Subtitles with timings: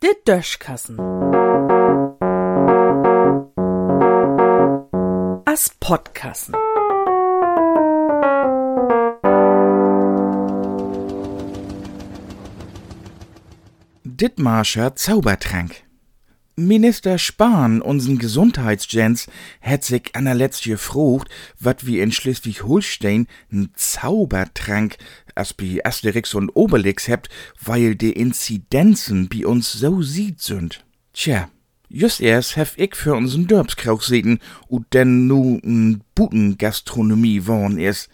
[0.00, 0.98] De Döschkassen.
[5.44, 6.54] As Podkassen.
[14.04, 15.84] Dittmarscher Zaubertrank.
[16.54, 19.26] Minister Spahn, unseren Gesundheitsgents,
[19.62, 24.98] hat sich an der letzte gefrogt, wat wie in Schleswig-Holstein n Zaubertrank
[25.34, 30.84] as bi Asterix und Obelix hebt, weil de Inzidenzen bi uns so sieht sind.
[31.14, 31.48] Tja,
[31.88, 34.38] just erst hef ich für unseren Dörbskrauch sehen,
[34.68, 38.10] und denn nu n Butengastronomie worn is.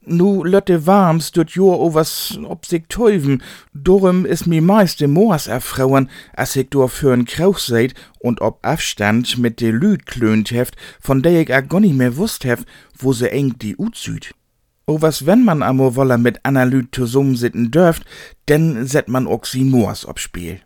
[0.00, 3.42] Nu lötte warms dort jo o was ob sich teuven,
[3.74, 9.38] dorum is mi meiste Moas erfrauen, as ich dor für'n Krauch seid und ob Abstand
[9.38, 12.64] mit de Lüd klönt heft, von der ich a nicht mehr wusst hef,
[12.96, 14.32] wo se eng die Ut süd.
[14.86, 18.04] O was wenn man amo woller mit Anna Lüd zusammen sitten dürft,
[18.48, 20.60] denn set man auch sie Moas obspiel.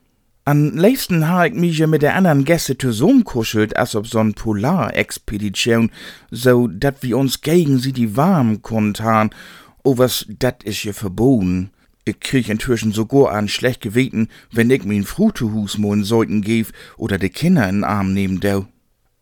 [0.44, 5.92] An liebsten ha ich mich mit der anderen Gäste zusammen kuschelt, als ob so'n Polarexpedition,
[6.32, 9.30] so dat wir uns gegen sie die warm kund han.
[9.84, 11.70] O was, dat is ja verboten.
[12.04, 17.18] Ich krieg inzwischen sogar an schlecht geweten, wenn ich min Frutuhus moen sollten geb oder
[17.18, 18.66] de Kinder in Arm nehmen dau.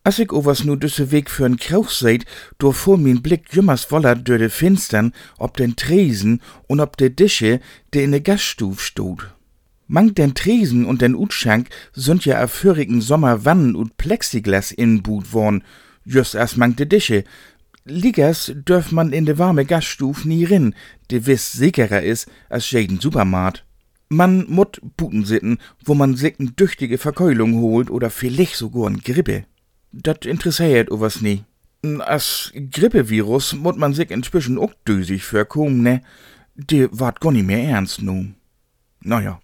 [0.03, 2.25] Als ich o was nu düsse Weg für'n Krauch seid,
[2.57, 7.11] do vor min Blick jümmers woller dür de Finstern, ob den Tresen und ob de
[7.11, 7.61] Dische,
[7.93, 9.29] de in de Gaststuf stod.
[9.93, 15.65] Mang den Tresen und den Utschank sind ja erführigen Sommer Wannen und Plexiglas inbut worn,
[16.05, 17.25] just as mang de Dische.
[17.85, 20.77] Liggers dürf man in de warme Gaststuf nie rin,
[21.11, 23.65] de wiss sicherer is als jeden Supermarkt.
[24.09, 29.01] Man mut Buten sitten, wo man sich n düchtige Verkeulung holt oder vielleicht sogar n
[29.01, 29.45] Grippe.
[29.91, 31.43] Dat interessiert o was nie.
[31.99, 36.03] As Grippevirus mut man sich inzwischen auch dösig verkommen, ne?
[36.55, 38.35] De wart gar nicht mehr ernst nu.
[39.03, 39.41] Naja,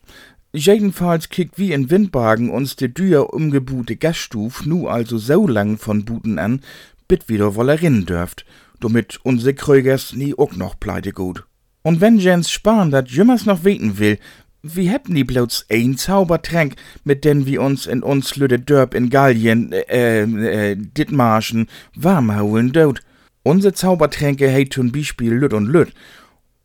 [0.56, 6.04] jedenfalls kickt wie in Windbagen uns de dür umgebute Gaststuf nu also so lang von
[6.04, 6.60] Buten an,
[7.08, 8.44] bit wieder wollerin dürft,
[8.80, 11.44] damit unse Krögers nie auch noch pleite gut.
[11.82, 14.18] Und wenn Jens Spahn dat jümmers noch weten will,
[14.62, 16.74] wie hätten die bloß ein Zaubertrank,
[17.04, 22.72] mit den wir uns in uns lüde Dörp in Gallien, äh, äh, Dittmarschen, warm hauen
[22.72, 23.02] dort.
[23.44, 25.92] Unse Zaubertränke heit zum Beispiel Lüt und Lüt.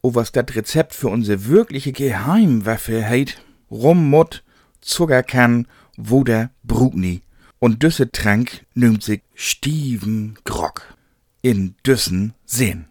[0.02, 3.38] O was dat Rezept für unsere wirkliche Geheimwaffe heit,
[3.72, 4.44] Rummut,
[4.82, 5.68] Zuckerkann,
[5.98, 7.22] Wuder, Brugni.
[7.60, 10.96] Und düsse Trank nimmt sich Stieven Grog.
[11.42, 12.88] In düssen Sinn.